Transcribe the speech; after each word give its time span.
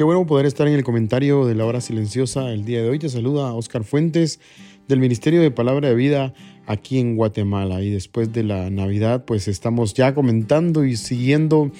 Qué 0.00 0.04
bueno 0.04 0.26
poder 0.26 0.46
estar 0.46 0.66
en 0.66 0.72
el 0.72 0.82
comentario 0.82 1.44
de 1.44 1.54
la 1.54 1.66
hora 1.66 1.82
silenciosa 1.82 2.50
el 2.52 2.64
día 2.64 2.82
de 2.82 2.88
hoy. 2.88 2.98
Te 2.98 3.10
saluda 3.10 3.52
Oscar 3.52 3.84
Fuentes 3.84 4.40
del 4.88 4.98
Ministerio 4.98 5.42
de 5.42 5.50
Palabra 5.50 5.88
de 5.90 5.94
Vida 5.94 6.32
aquí 6.66 6.98
en 6.98 7.16
Guatemala. 7.16 7.82
Y 7.82 7.90
después 7.90 8.32
de 8.32 8.42
la 8.42 8.70
Navidad, 8.70 9.26
pues 9.26 9.46
estamos 9.46 9.92
ya 9.92 10.14
comentando 10.14 10.86
y 10.86 10.96
siguiendo 10.96 11.70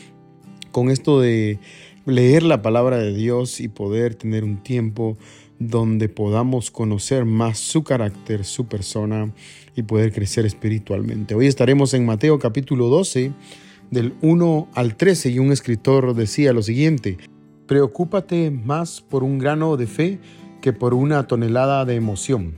con 0.70 0.90
esto 0.90 1.18
de 1.18 1.60
leer 2.04 2.42
la 2.42 2.60
palabra 2.60 2.98
de 2.98 3.14
Dios 3.14 3.58
y 3.58 3.68
poder 3.68 4.16
tener 4.16 4.44
un 4.44 4.62
tiempo 4.62 5.16
donde 5.58 6.10
podamos 6.10 6.70
conocer 6.70 7.24
más 7.24 7.58
su 7.58 7.84
carácter, 7.84 8.44
su 8.44 8.66
persona 8.66 9.32
y 9.76 9.82
poder 9.84 10.12
crecer 10.12 10.44
espiritualmente. 10.44 11.34
Hoy 11.34 11.46
estaremos 11.46 11.94
en 11.94 12.04
Mateo 12.04 12.38
capítulo 12.38 12.88
12 12.88 13.32
del 13.90 14.12
1 14.20 14.68
al 14.74 14.96
13 14.96 15.30
y 15.30 15.38
un 15.38 15.52
escritor 15.52 16.14
decía 16.14 16.52
lo 16.52 16.62
siguiente, 16.62 17.16
Preocúpate 17.70 18.50
más 18.50 19.00
por 19.00 19.22
un 19.22 19.38
grano 19.38 19.76
de 19.76 19.86
fe 19.86 20.18
que 20.60 20.72
por 20.72 20.92
una 20.92 21.28
tonelada 21.28 21.84
de 21.84 21.94
emoción. 21.94 22.54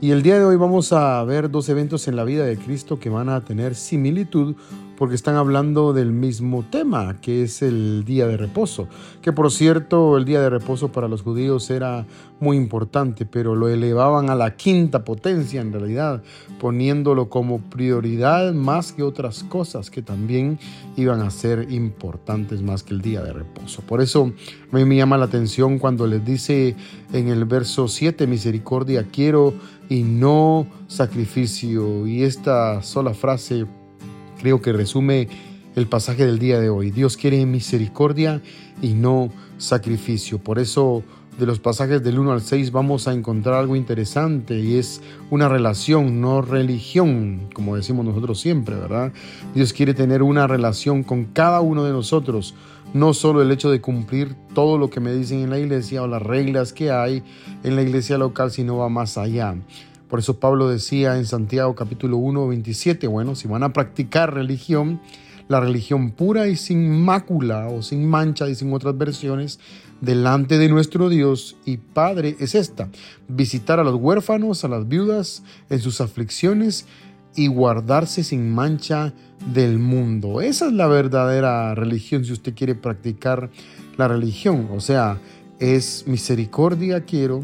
Y 0.00 0.10
el 0.10 0.24
día 0.24 0.36
de 0.36 0.44
hoy 0.44 0.56
vamos 0.56 0.92
a 0.92 1.22
ver 1.22 1.48
dos 1.48 1.68
eventos 1.68 2.08
en 2.08 2.16
la 2.16 2.24
vida 2.24 2.44
de 2.44 2.56
Cristo 2.56 2.98
que 2.98 3.08
van 3.08 3.28
a 3.28 3.44
tener 3.44 3.76
similitud 3.76 4.56
porque 4.98 5.14
están 5.14 5.36
hablando 5.36 5.92
del 5.92 6.10
mismo 6.10 6.64
tema, 6.68 7.20
que 7.20 7.44
es 7.44 7.62
el 7.62 8.04
día 8.04 8.26
de 8.26 8.36
reposo. 8.36 8.88
Que 9.22 9.32
por 9.32 9.52
cierto, 9.52 10.16
el 10.16 10.24
día 10.24 10.40
de 10.40 10.50
reposo 10.50 10.90
para 10.90 11.06
los 11.06 11.22
judíos 11.22 11.70
era 11.70 12.04
muy 12.40 12.56
importante, 12.56 13.24
pero 13.24 13.54
lo 13.54 13.68
elevaban 13.68 14.28
a 14.28 14.34
la 14.34 14.56
quinta 14.56 15.04
potencia 15.04 15.60
en 15.60 15.72
realidad, 15.72 16.22
poniéndolo 16.58 17.28
como 17.28 17.60
prioridad 17.60 18.52
más 18.54 18.92
que 18.92 19.04
otras 19.04 19.44
cosas 19.44 19.88
que 19.88 20.02
también 20.02 20.58
iban 20.96 21.20
a 21.20 21.30
ser 21.30 21.70
importantes 21.70 22.60
más 22.60 22.82
que 22.82 22.94
el 22.94 23.00
día 23.00 23.22
de 23.22 23.32
reposo. 23.32 23.82
Por 23.82 24.00
eso 24.00 24.32
a 24.72 24.76
mí 24.76 24.84
me 24.84 24.96
llama 24.96 25.16
la 25.16 25.26
atención 25.26 25.78
cuando 25.78 26.08
les 26.08 26.24
dice 26.24 26.74
en 27.12 27.28
el 27.28 27.44
verso 27.44 27.86
7, 27.86 28.26
misericordia 28.26 29.06
quiero 29.12 29.54
y 29.88 30.02
no 30.02 30.66
sacrificio. 30.88 32.04
Y 32.06 32.24
esta 32.24 32.82
sola 32.82 33.14
frase 33.14 33.66
creo 34.38 34.60
que 34.62 34.72
resume 34.72 35.28
el 35.76 35.86
pasaje 35.86 36.26
del 36.26 36.38
día 36.38 36.58
de 36.60 36.70
hoy. 36.70 36.90
Dios 36.90 37.16
quiere 37.16 37.44
misericordia 37.46 38.42
y 38.82 38.94
no 38.94 39.30
sacrificio. 39.58 40.38
Por 40.38 40.58
eso 40.58 41.02
de 41.38 41.46
los 41.46 41.60
pasajes 41.60 42.02
del 42.02 42.18
1 42.18 42.32
al 42.32 42.40
6 42.40 42.72
vamos 42.72 43.06
a 43.06 43.12
encontrar 43.12 43.54
algo 43.54 43.76
interesante 43.76 44.58
y 44.58 44.76
es 44.76 45.00
una 45.30 45.48
relación, 45.48 46.20
no 46.20 46.42
religión, 46.42 47.48
como 47.54 47.76
decimos 47.76 48.04
nosotros 48.04 48.40
siempre, 48.40 48.74
¿verdad? 48.74 49.12
Dios 49.54 49.72
quiere 49.72 49.94
tener 49.94 50.22
una 50.22 50.48
relación 50.48 51.04
con 51.04 51.26
cada 51.26 51.60
uno 51.60 51.84
de 51.84 51.92
nosotros, 51.92 52.54
no 52.92 53.14
solo 53.14 53.40
el 53.40 53.52
hecho 53.52 53.70
de 53.70 53.80
cumplir 53.80 54.34
todo 54.52 54.78
lo 54.78 54.90
que 54.90 54.98
me 54.98 55.12
dicen 55.12 55.40
en 55.40 55.50
la 55.50 55.60
iglesia 55.60 56.02
o 56.02 56.08
las 56.08 56.22
reglas 56.22 56.72
que 56.72 56.90
hay 56.90 57.22
en 57.62 57.76
la 57.76 57.82
iglesia 57.82 58.18
local, 58.18 58.50
sino 58.50 58.78
va 58.78 58.88
más 58.88 59.16
allá. 59.16 59.54
Por 60.08 60.18
eso 60.20 60.40
Pablo 60.40 60.68
decía 60.68 61.16
en 61.18 61.26
Santiago 61.26 61.74
capítulo 61.74 62.16
1, 62.16 62.48
27, 62.48 63.06
bueno, 63.06 63.34
si 63.34 63.46
van 63.46 63.62
a 63.62 63.72
practicar 63.72 64.32
religión, 64.32 65.00
la 65.48 65.60
religión 65.60 66.12
pura 66.12 66.48
y 66.48 66.56
sin 66.56 66.90
mácula 67.04 67.68
o 67.68 67.82
sin 67.82 68.08
mancha, 68.08 68.48
y 68.48 68.54
sin 68.54 68.72
otras 68.72 68.96
versiones, 68.96 69.60
delante 70.00 70.58
de 70.58 70.68
nuestro 70.68 71.08
Dios 71.08 71.56
y 71.64 71.76
Padre 71.78 72.36
es 72.38 72.54
esta, 72.54 72.88
visitar 73.28 73.80
a 73.80 73.84
los 73.84 73.96
huérfanos, 73.96 74.64
a 74.64 74.68
las 74.68 74.88
viudas 74.88 75.42
en 75.68 75.80
sus 75.80 76.00
aflicciones 76.00 76.86
y 77.34 77.48
guardarse 77.48 78.24
sin 78.24 78.52
mancha 78.54 79.12
del 79.52 79.78
mundo. 79.78 80.40
Esa 80.40 80.66
es 80.66 80.72
la 80.72 80.86
verdadera 80.86 81.74
religión 81.74 82.24
si 82.24 82.32
usted 82.32 82.54
quiere 82.54 82.74
practicar 82.74 83.50
la 83.96 84.08
religión, 84.08 84.68
o 84.72 84.80
sea, 84.80 85.18
es 85.58 86.04
misericordia 86.06 87.04
quiero, 87.04 87.42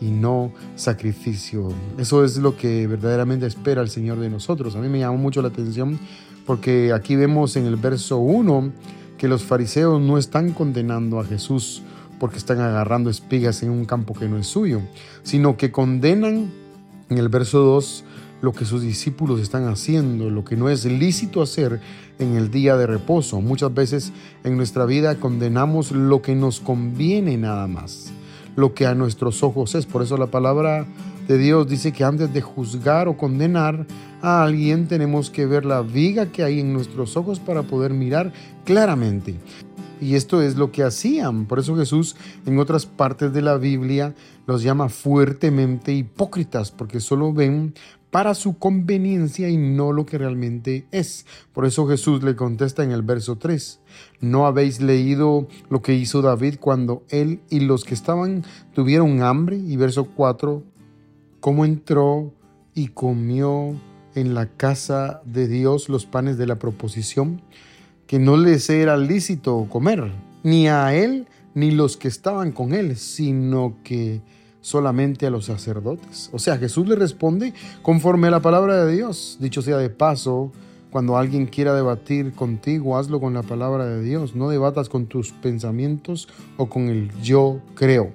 y 0.00 0.10
no 0.10 0.52
sacrificio. 0.74 1.72
Eso 1.98 2.24
es 2.24 2.36
lo 2.38 2.56
que 2.56 2.86
verdaderamente 2.86 3.46
espera 3.46 3.82
el 3.82 3.88
Señor 3.88 4.18
de 4.20 4.28
nosotros. 4.28 4.76
A 4.76 4.80
mí 4.80 4.88
me 4.88 4.98
llamó 4.98 5.16
mucho 5.16 5.42
la 5.42 5.48
atención 5.48 5.98
porque 6.44 6.92
aquí 6.92 7.16
vemos 7.16 7.56
en 7.56 7.66
el 7.66 7.76
verso 7.76 8.18
1 8.18 8.72
que 9.18 9.28
los 9.28 9.44
fariseos 9.44 10.00
no 10.00 10.18
están 10.18 10.52
condenando 10.52 11.18
a 11.18 11.24
Jesús 11.24 11.82
porque 12.20 12.38
están 12.38 12.60
agarrando 12.60 13.10
espigas 13.10 13.62
en 13.62 13.70
un 13.70 13.84
campo 13.84 14.14
que 14.14 14.28
no 14.28 14.38
es 14.38 14.46
suyo, 14.46 14.80
sino 15.22 15.56
que 15.56 15.70
condenan 15.70 16.50
en 17.08 17.18
el 17.18 17.28
verso 17.28 17.60
2 17.60 18.04
lo 18.42 18.52
que 18.52 18.66
sus 18.66 18.82
discípulos 18.82 19.40
están 19.40 19.66
haciendo, 19.66 20.28
lo 20.28 20.44
que 20.44 20.56
no 20.56 20.68
es 20.68 20.84
lícito 20.84 21.40
hacer 21.40 21.80
en 22.18 22.36
el 22.36 22.50
día 22.50 22.76
de 22.76 22.86
reposo. 22.86 23.40
Muchas 23.40 23.72
veces 23.72 24.12
en 24.44 24.56
nuestra 24.56 24.84
vida 24.84 25.16
condenamos 25.16 25.90
lo 25.90 26.20
que 26.20 26.34
nos 26.34 26.60
conviene 26.60 27.38
nada 27.38 27.66
más 27.66 28.12
lo 28.56 28.74
que 28.74 28.86
a 28.86 28.94
nuestros 28.94 29.42
ojos 29.42 29.74
es. 29.74 29.86
Por 29.86 30.02
eso 30.02 30.16
la 30.16 30.26
palabra 30.26 30.86
de 31.28 31.38
Dios 31.38 31.68
dice 31.68 31.92
que 31.92 32.04
antes 32.04 32.32
de 32.32 32.40
juzgar 32.40 33.08
o 33.08 33.16
condenar 33.16 33.86
a 34.22 34.42
alguien 34.42 34.88
tenemos 34.88 35.30
que 35.30 35.46
ver 35.46 35.64
la 35.64 35.82
viga 35.82 36.26
que 36.26 36.42
hay 36.42 36.60
en 36.60 36.72
nuestros 36.72 37.16
ojos 37.16 37.38
para 37.38 37.62
poder 37.62 37.92
mirar 37.92 38.32
claramente. 38.64 39.36
Y 40.00 40.14
esto 40.14 40.42
es 40.42 40.56
lo 40.56 40.72
que 40.72 40.82
hacían. 40.82 41.46
Por 41.46 41.58
eso 41.58 41.76
Jesús 41.76 42.16
en 42.44 42.58
otras 42.58 42.84
partes 42.86 43.32
de 43.32 43.42
la 43.42 43.56
Biblia 43.56 44.14
los 44.46 44.62
llama 44.62 44.88
fuertemente 44.88 45.92
hipócritas, 45.92 46.70
porque 46.70 47.00
solo 47.00 47.32
ven 47.32 47.74
para 48.10 48.34
su 48.34 48.58
conveniencia 48.58 49.48
y 49.48 49.56
no 49.56 49.92
lo 49.92 50.06
que 50.06 50.18
realmente 50.18 50.86
es. 50.90 51.26
Por 51.52 51.66
eso 51.66 51.86
Jesús 51.86 52.22
le 52.22 52.36
contesta 52.36 52.84
en 52.84 52.92
el 52.92 53.02
verso 53.02 53.36
3, 53.36 53.80
¿no 54.20 54.46
habéis 54.46 54.80
leído 54.80 55.48
lo 55.68 55.82
que 55.82 55.94
hizo 55.94 56.22
David 56.22 56.56
cuando 56.60 57.04
él 57.10 57.40
y 57.50 57.60
los 57.60 57.84
que 57.84 57.94
estaban 57.94 58.44
tuvieron 58.74 59.22
hambre? 59.22 59.56
Y 59.56 59.76
verso 59.76 60.06
4, 60.06 60.62
¿cómo 61.40 61.64
entró 61.64 62.32
y 62.74 62.88
comió 62.88 63.74
en 64.14 64.34
la 64.34 64.46
casa 64.46 65.20
de 65.24 65.48
Dios 65.48 65.88
los 65.88 66.06
panes 66.06 66.38
de 66.38 66.46
la 66.46 66.58
proposición? 66.58 67.42
Que 68.06 68.18
no 68.18 68.36
les 68.36 68.70
era 68.70 68.96
lícito 68.96 69.66
comer, 69.68 70.12
ni 70.42 70.68
a 70.68 70.94
él 70.94 71.26
ni 71.54 71.70
los 71.70 71.96
que 71.96 72.08
estaban 72.08 72.52
con 72.52 72.74
él, 72.74 72.96
sino 72.96 73.78
que 73.82 74.20
solamente 74.66 75.26
a 75.26 75.30
los 75.30 75.44
sacerdotes. 75.44 76.28
O 76.32 76.40
sea, 76.40 76.58
Jesús 76.58 76.88
le 76.88 76.96
responde 76.96 77.54
conforme 77.82 78.26
a 78.26 78.32
la 78.32 78.42
palabra 78.42 78.84
de 78.84 78.96
Dios. 78.96 79.36
Dicho 79.38 79.62
sea 79.62 79.76
de 79.76 79.90
paso, 79.90 80.50
cuando 80.90 81.16
alguien 81.16 81.46
quiera 81.46 81.72
debatir 81.72 82.32
contigo, 82.32 82.98
hazlo 82.98 83.20
con 83.20 83.32
la 83.32 83.44
palabra 83.44 83.86
de 83.86 84.02
Dios. 84.02 84.34
No 84.34 84.48
debatas 84.48 84.88
con 84.88 85.06
tus 85.06 85.30
pensamientos 85.30 86.28
o 86.56 86.68
con 86.68 86.88
el 86.88 87.12
yo 87.22 87.60
creo. 87.76 88.10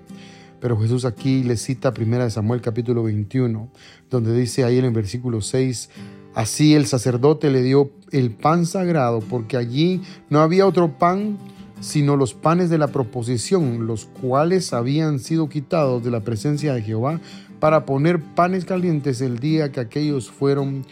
Pero 0.59 0.77
Jesús 0.77 1.05
aquí 1.05 1.41
le 1.45 1.55
cita 1.55 1.93
1 1.97 2.29
Samuel 2.29 2.59
capítulo 2.59 3.03
21, 3.03 3.69
donde 4.09 4.37
dice 4.37 4.65
ahí 4.65 4.77
en 4.77 4.83
el 4.83 4.91
versículo 4.91 5.39
6, 5.39 5.89
así 6.35 6.75
el 6.75 6.85
sacerdote 6.85 7.49
le 7.49 7.61
dio 7.61 7.91
el 8.11 8.31
pan 8.31 8.65
sagrado, 8.65 9.21
porque 9.21 9.55
allí 9.55 10.01
no 10.29 10.41
había 10.41 10.67
otro 10.67 10.97
pan 10.99 11.37
sino 11.81 12.15
los 12.15 12.33
panes 12.33 12.69
de 12.69 12.77
la 12.77 12.87
proposición, 12.87 13.85
los 13.85 14.05
cuales 14.05 14.71
habían 14.71 15.19
sido 15.19 15.49
quitados 15.49 16.03
de 16.03 16.11
la 16.11 16.21
presencia 16.21 16.73
de 16.73 16.81
Jehová 16.81 17.19
para 17.59 17.85
poner 17.85 18.21
panes 18.21 18.63
calientes 18.63 19.19
el 19.19 19.39
día 19.39 19.71
que 19.71 19.81
aquellos 19.81 20.31
fueron 20.31 20.85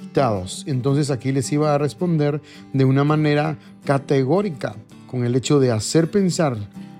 quitados. 0.00 0.64
Entonces 0.66 1.10
aquí 1.10 1.30
les 1.32 1.50
iba 1.52 1.74
a 1.74 1.78
responder 1.78 2.42
de 2.72 2.84
una 2.84 3.04
manera 3.04 3.58
categórica, 3.84 4.74
con 5.06 5.24
el 5.24 5.36
hecho 5.36 5.60
de 5.60 5.70
hacer 5.70 6.10
pensar 6.10 6.56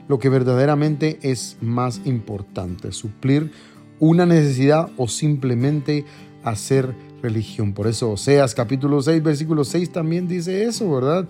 lo 0.09 0.19
que 0.19 0.29
verdaderamente 0.29 1.19
es 1.23 1.57
más 1.61 2.03
importante, 2.05 2.93
suplir 2.93 3.51
una 3.99 4.27
necesidad 4.27 4.91
o 4.97 5.09
simplemente 5.09 6.05
hacer 6.45 6.95
religión. 7.23 7.73
Por 7.73 7.87
eso 7.87 8.11
Oseas 8.11 8.55
capítulo 8.55 9.01
6, 9.01 9.23
versículo 9.23 9.65
6 9.65 9.93
también 9.93 10.29
dice 10.29 10.65
eso, 10.65 10.91
¿verdad? 10.91 11.29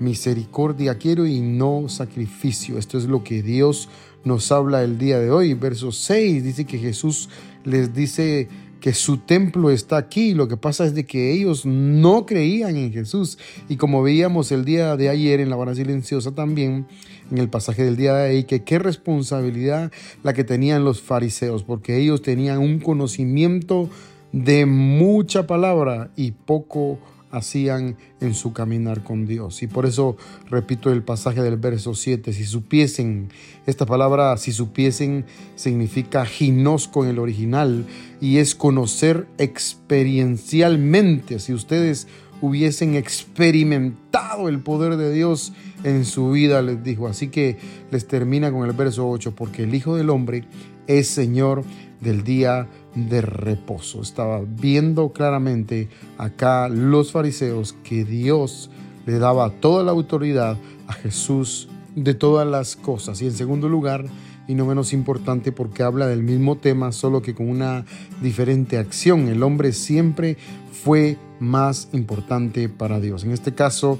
Misericordia 0.00 0.98
quiero 0.98 1.26
y 1.26 1.40
no 1.40 1.88
sacrificio. 1.88 2.78
Esto 2.78 2.98
es 2.98 3.04
lo 3.04 3.22
que 3.22 3.42
Dios 3.42 3.88
nos 4.24 4.50
habla 4.50 4.82
el 4.82 4.98
día 4.98 5.18
de 5.18 5.30
hoy. 5.30 5.54
Verso 5.54 5.92
6 5.92 6.42
dice 6.42 6.64
que 6.64 6.78
Jesús 6.78 7.28
les 7.64 7.94
dice 7.94 8.48
que 8.80 8.92
su 8.92 9.18
templo 9.18 9.70
está 9.70 9.96
aquí. 9.96 10.34
Lo 10.34 10.48
que 10.48 10.56
pasa 10.56 10.84
es 10.84 10.94
de 10.94 11.06
que 11.06 11.32
ellos 11.32 11.64
no 11.64 12.26
creían 12.26 12.76
en 12.76 12.92
Jesús. 12.92 13.38
Y 13.68 13.76
como 13.76 14.02
veíamos 14.02 14.52
el 14.52 14.64
día 14.64 14.96
de 14.96 15.08
ayer 15.08 15.40
en 15.40 15.50
la 15.50 15.56
hora 15.56 15.74
silenciosa 15.74 16.34
también, 16.34 16.86
en 17.30 17.38
el 17.38 17.48
pasaje 17.48 17.82
del 17.82 17.96
día 17.96 18.14
de 18.14 18.28
ahí, 18.28 18.44
que 18.44 18.62
qué 18.62 18.78
responsabilidad 18.78 19.90
la 20.22 20.34
que 20.34 20.44
tenían 20.44 20.84
los 20.84 21.00
fariseos, 21.00 21.64
porque 21.64 21.96
ellos 21.96 22.20
tenían 22.20 22.58
un 22.58 22.78
conocimiento 22.78 23.88
de 24.34 24.66
mucha 24.66 25.46
palabra 25.46 26.10
y 26.16 26.32
poco 26.32 26.98
hacían 27.30 27.96
en 28.20 28.34
su 28.34 28.52
caminar 28.52 29.04
con 29.04 29.26
Dios. 29.26 29.62
Y 29.62 29.68
por 29.68 29.86
eso 29.86 30.16
repito 30.50 30.90
el 30.90 31.04
pasaje 31.04 31.40
del 31.40 31.56
verso 31.56 31.94
7, 31.94 32.32
si 32.32 32.44
supiesen, 32.44 33.28
esta 33.66 33.86
palabra 33.86 34.36
si 34.36 34.50
supiesen 34.50 35.24
significa 35.54 36.26
ginosco 36.26 37.04
en 37.04 37.10
el 37.10 37.20
original 37.20 37.86
y 38.20 38.38
es 38.38 38.56
conocer 38.56 39.28
experiencialmente, 39.38 41.38
si 41.38 41.52
ustedes 41.52 42.08
hubiesen 42.40 42.96
experimentado 42.96 44.48
el 44.48 44.58
poder 44.58 44.96
de 44.96 45.12
Dios 45.12 45.52
en 45.84 46.04
su 46.04 46.32
vida, 46.32 46.60
les 46.60 46.82
dijo. 46.82 47.06
Así 47.06 47.28
que 47.28 47.56
les 47.92 48.08
termina 48.08 48.50
con 48.50 48.68
el 48.68 48.72
verso 48.72 49.08
8, 49.08 49.36
porque 49.36 49.62
el 49.62 49.76
Hijo 49.76 49.94
del 49.94 50.10
Hombre 50.10 50.42
es 50.88 51.06
Señor 51.06 51.62
del 52.00 52.24
día 52.24 52.66
de 52.94 53.20
reposo. 53.20 54.02
Estaba 54.02 54.42
viendo 54.46 55.12
claramente 55.12 55.88
acá 56.18 56.68
los 56.68 57.12
fariseos 57.12 57.74
que 57.84 58.04
Dios 58.04 58.70
le 59.06 59.18
daba 59.18 59.50
toda 59.50 59.82
la 59.84 59.92
autoridad 59.92 60.56
a 60.86 60.92
Jesús 60.92 61.68
de 61.94 62.14
todas 62.14 62.46
las 62.46 62.76
cosas. 62.76 63.20
Y 63.22 63.26
en 63.26 63.32
segundo 63.32 63.68
lugar, 63.68 64.06
y 64.46 64.54
no 64.54 64.66
menos 64.66 64.92
importante 64.92 65.52
porque 65.52 65.82
habla 65.82 66.06
del 66.06 66.22
mismo 66.22 66.56
tema, 66.56 66.92
solo 66.92 67.22
que 67.22 67.34
con 67.34 67.48
una 67.48 67.84
diferente 68.22 68.78
acción. 68.78 69.28
El 69.28 69.42
hombre 69.42 69.72
siempre 69.72 70.36
fue 70.72 71.18
más 71.40 71.88
importante 71.92 72.68
para 72.68 73.00
Dios. 73.00 73.24
En 73.24 73.30
este 73.30 73.54
caso 73.54 73.98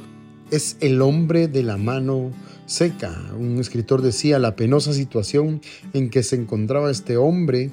es 0.50 0.76
el 0.80 1.02
hombre 1.02 1.48
de 1.48 1.62
la 1.62 1.76
mano 1.76 2.30
seca. 2.66 3.14
Un 3.38 3.58
escritor 3.58 4.02
decía 4.02 4.38
la 4.38 4.56
penosa 4.56 4.92
situación 4.92 5.60
en 5.92 6.10
que 6.10 6.22
se 6.22 6.36
encontraba 6.36 6.90
este 6.90 7.16
hombre 7.16 7.70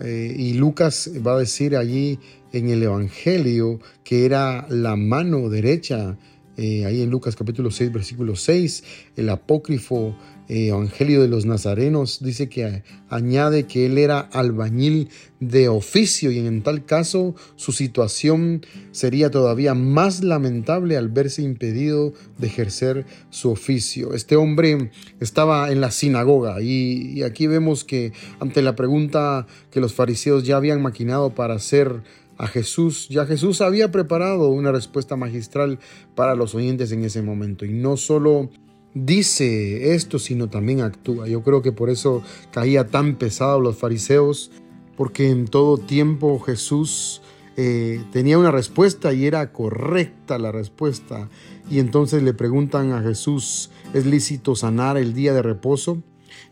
eh, 0.00 0.34
y 0.36 0.54
Lucas 0.54 1.10
va 1.24 1.34
a 1.34 1.38
decir 1.38 1.76
allí 1.76 2.18
en 2.52 2.68
el 2.68 2.82
Evangelio 2.82 3.80
que 4.02 4.24
era 4.24 4.66
la 4.68 4.96
mano 4.96 5.48
derecha, 5.48 6.16
eh, 6.56 6.84
ahí 6.84 7.02
en 7.02 7.10
Lucas 7.10 7.36
capítulo 7.36 7.70
6, 7.70 7.92
versículo 7.92 8.36
6, 8.36 8.84
el 9.16 9.28
apócrifo 9.28 10.16
Evangelio 10.46 11.22
de 11.22 11.28
los 11.28 11.46
Nazarenos 11.46 12.22
dice 12.22 12.50
que 12.50 12.82
añade 13.08 13.64
que 13.64 13.86
él 13.86 13.96
era 13.96 14.20
albañil 14.20 15.08
de 15.40 15.68
oficio 15.68 16.30
y 16.30 16.38
en 16.38 16.62
tal 16.62 16.84
caso 16.84 17.34
su 17.56 17.72
situación 17.72 18.60
sería 18.92 19.30
todavía 19.30 19.72
más 19.72 20.22
lamentable 20.22 20.98
al 20.98 21.08
verse 21.08 21.40
impedido 21.40 22.12
de 22.36 22.46
ejercer 22.46 23.06
su 23.30 23.50
oficio. 23.50 24.12
Este 24.12 24.36
hombre 24.36 24.90
estaba 25.18 25.72
en 25.72 25.80
la 25.80 25.90
sinagoga 25.90 26.60
y 26.60 27.22
aquí 27.22 27.46
vemos 27.46 27.84
que 27.84 28.12
ante 28.38 28.60
la 28.60 28.76
pregunta 28.76 29.46
que 29.70 29.80
los 29.80 29.94
fariseos 29.94 30.44
ya 30.44 30.58
habían 30.58 30.82
maquinado 30.82 31.34
para 31.34 31.54
hacer 31.54 32.02
a 32.38 32.46
Jesús, 32.46 33.08
ya 33.08 33.26
Jesús 33.26 33.60
había 33.60 33.90
preparado 33.90 34.48
una 34.48 34.72
respuesta 34.72 35.16
magistral 35.16 35.78
para 36.14 36.34
los 36.34 36.54
oyentes 36.54 36.92
en 36.92 37.04
ese 37.04 37.22
momento. 37.22 37.64
Y 37.64 37.72
no 37.72 37.96
solo 37.96 38.50
dice 38.94 39.94
esto, 39.94 40.18
sino 40.18 40.48
también 40.48 40.80
actúa. 40.80 41.28
Yo 41.28 41.42
creo 41.42 41.62
que 41.62 41.72
por 41.72 41.90
eso 41.90 42.22
caía 42.52 42.86
tan 42.86 43.16
pesado 43.16 43.60
los 43.60 43.76
fariseos, 43.76 44.50
porque 44.96 45.30
en 45.30 45.46
todo 45.46 45.78
tiempo 45.78 46.38
Jesús 46.40 47.20
eh, 47.56 48.02
tenía 48.12 48.38
una 48.38 48.50
respuesta 48.50 49.12
y 49.12 49.26
era 49.26 49.52
correcta 49.52 50.38
la 50.38 50.52
respuesta. 50.52 51.28
Y 51.70 51.78
entonces 51.78 52.22
le 52.22 52.34
preguntan 52.34 52.92
a 52.92 53.02
Jesús, 53.02 53.70
¿es 53.92 54.06
lícito 54.06 54.54
sanar 54.54 54.96
el 54.96 55.14
día 55.14 55.32
de 55.32 55.42
reposo? 55.42 56.02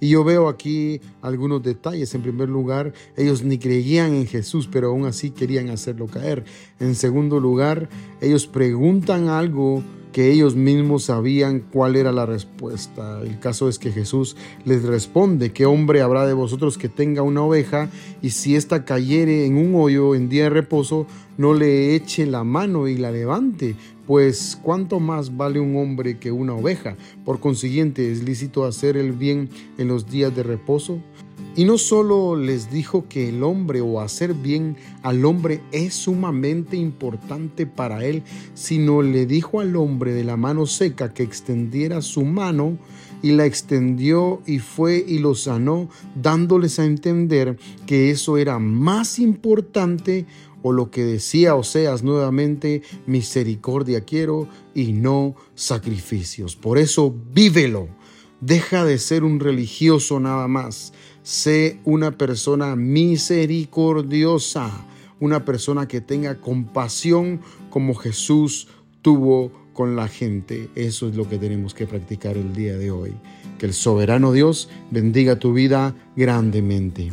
Y 0.01 0.11
yo 0.11 0.25
veo 0.25 0.49
aquí 0.49 1.01
algunos 1.21 1.63
detalles. 1.63 2.15
En 2.15 2.23
primer 2.23 2.49
lugar, 2.49 2.93
ellos 3.17 3.43
ni 3.43 3.59
creían 3.59 4.15
en 4.15 4.27
Jesús, 4.27 4.69
pero 4.71 4.89
aún 4.89 5.07
así 5.07 5.31
querían 5.31 5.71
hacerlo 5.71 6.07
caer. 6.07 6.45
En 6.81 6.95
segundo 6.95 7.41
lugar, 7.41 7.89
ellos 8.21 8.47
preguntan 8.47 9.29
algo 9.29 9.83
que 10.13 10.31
ellos 10.31 10.55
mismos 10.55 11.05
sabían 11.05 11.61
cuál 11.61 11.97
era 11.97 12.13
la 12.13 12.27
respuesta. 12.27 13.21
El 13.23 13.41
caso 13.41 13.69
es 13.69 13.79
que 13.79 13.91
Jesús 13.91 14.37
les 14.65 14.83
responde, 14.83 15.53
¿qué 15.53 15.67
hombre 15.67 16.03
habrá 16.03 16.27
de 16.27 16.35
vosotros 16.35 16.79
que 16.79 16.89
tenga 16.89 17.23
una 17.23 17.43
oveja 17.43 17.89
y 18.21 18.31
si 18.31 18.55
ésta 18.55 18.85
cayere 18.85 19.47
en 19.47 19.57
un 19.57 19.75
hoyo 19.75 20.15
en 20.15 20.29
día 20.29 20.45
de 20.45 20.51
reposo, 20.51 21.07
no 21.39 21.55
le 21.55 21.95
eche 21.95 22.27
la 22.27 22.45
mano 22.45 22.89
y 22.89 22.97
la 22.97 23.11
levante? 23.11 23.75
Pues 24.07 24.59
cuánto 24.61 25.01
más 25.01 25.37
vale 25.37 25.61
un 25.61 25.77
hombre 25.77 26.19
que 26.19 26.33
una 26.33 26.55
oveja. 26.55 26.97
Por 27.25 27.41
consiguiente, 27.41 28.11
¿es 28.11 28.23
lícito 28.23 28.65
hacer 28.65 28.97
el 28.97 29.13
bien 29.13 29.49
en 29.79 29.89
los 29.89 30.11
días 30.11 30.35
de 30.35 30.43
reposo? 30.43 30.99
Y 31.55 31.67
no 31.67 31.77
solo 31.77 32.35
les 32.35 32.71
dijo 32.71 33.07
que 33.09 33.29
el 33.29 33.43
hombre 33.43 33.83
o 33.83 34.01
hacer 34.01 34.33
bien 34.33 34.77
al 35.03 35.25
hombre 35.27 35.61
es 35.71 35.93
sumamente 35.93 36.79
importante 36.79 37.67
para 37.67 38.07
él, 38.07 38.23
sino 38.55 39.03
le 39.03 39.27
dijo 39.27 39.61
al 39.61 39.77
hombre 39.77 40.15
de 40.15 40.25
la 40.25 40.39
mano 40.39 40.65
seca 40.65 41.13
que 41.13 41.23
extendiera 41.23 42.01
su 42.01 42.25
mano 42.25 42.79
y 43.21 43.33
la 43.33 43.45
extendió 43.45 44.41
y 44.47 44.61
fue 44.61 45.05
y 45.07 45.19
lo 45.19 45.35
sanó, 45.35 45.91
dándoles 46.15 46.79
a 46.79 46.87
entender 46.87 47.59
que 47.87 48.11
eso 48.11 48.39
era 48.39 48.59
más 48.59 49.19
importante 49.19 50.25
o 50.63 50.73
lo 50.73 50.91
que 50.91 51.05
decía 51.05 51.55
Oseas 51.55 52.03
nuevamente, 52.03 52.83
misericordia 53.07 54.03
quiero 54.03 54.49
y 54.75 54.93
no 54.93 55.35
sacrificios. 55.55 56.57
Por 56.57 56.79
eso 56.79 57.15
vívelo. 57.33 57.89
Deja 58.41 58.85
de 58.85 58.99
ser 58.99 59.23
un 59.23 59.39
religioso 59.39 60.19
nada 60.19 60.49
más 60.49 60.93
Sé 61.23 61.79
una 61.85 62.19
persona 62.19 62.75
misericordiosa, 62.75 64.71
una 65.21 65.45
persona 65.45 65.87
que 65.87 66.01
tenga 66.01 66.41
compasión 66.41 67.41
como 67.71 67.95
Jesús 67.95 68.67
tuvo 69.03 69.53
con 69.73 69.95
la 69.95 70.09
gente. 70.09 70.69
Eso 70.75 71.07
es 71.09 71.15
lo 71.15 71.29
que 71.29 71.39
tenemos 71.39 71.75
que 71.75 71.87
practicar 71.87 72.37
el 72.37 72.53
día 72.55 72.77
de 72.77 72.91
hoy. 72.91 73.13
Que 73.61 73.67
el 73.67 73.73
soberano 73.73 74.33
Dios 74.33 74.69
bendiga 74.91 75.39
tu 75.39 75.53
vida 75.53 75.95
grandemente. 76.17 77.13